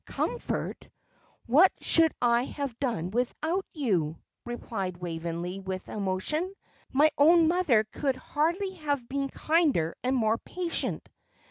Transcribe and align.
"Comfort! 0.07 0.89
What 1.45 1.71
should 1.79 2.11
I 2.19 2.45
have 2.45 2.79
done 2.79 3.11
without 3.11 3.67
you?" 3.71 4.17
replied 4.47 4.97
Waveney, 4.97 5.59
with 5.59 5.87
emotion. 5.89 6.55
"My 6.91 7.11
own 7.19 7.47
mother 7.47 7.83
could 7.83 8.15
hardly 8.15 8.71
have 8.77 9.07
been 9.07 9.29
kinder 9.29 9.95
and 10.03 10.15
more 10.15 10.39
patient!" 10.39 11.07